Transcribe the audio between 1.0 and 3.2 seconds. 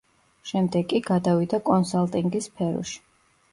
გადავიდა კონსალტინგის სფეროში.